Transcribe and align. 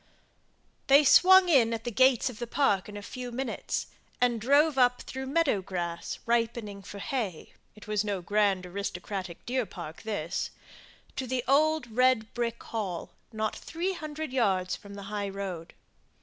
They 0.87 1.03
swung 1.03 1.47
in 1.47 1.75
at 1.75 1.83
the 1.83 1.91
gates 1.91 2.27
of 2.27 2.39
the 2.39 2.47
park 2.47 2.89
in 2.89 2.97
a 2.97 3.03
few 3.03 3.31
minutes, 3.31 3.85
and 4.19 4.41
drove 4.41 4.75
up 4.75 5.03
through 5.03 5.27
meadow 5.27 5.61
grass, 5.61 6.17
ripening 6.25 6.81
for 6.81 6.97
hay, 6.97 7.53
it 7.75 7.85
was 7.87 8.03
no 8.03 8.19
grand 8.23 8.65
aristocratic 8.65 9.45
deer 9.45 9.67
park 9.67 10.01
this 10.01 10.49
to 11.17 11.27
the 11.27 11.43
old 11.47 11.85
red 11.95 12.33
brick 12.33 12.63
hall; 12.63 13.11
not 13.31 13.55
three 13.55 13.93
hundred 13.93 14.33
yards 14.33 14.75
from 14.75 14.95
the 14.95 15.03
high 15.13 15.29
road. 15.29 15.75